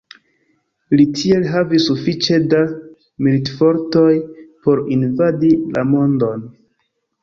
Li 1.01 1.05
tiel 1.19 1.45
havis 1.55 1.85
sufiĉe 1.91 2.41
da 2.55 2.63
militfortoj 3.29 4.09
por 4.67 4.85
invadi 5.01 5.57
la 5.75 5.91
mondon. 5.97 6.49